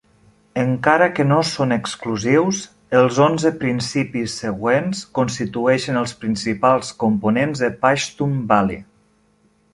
[0.59, 2.61] Encara que no són exclusius,
[3.01, 8.81] els onze principis següents constitueixen els principals components de Pashtunwali.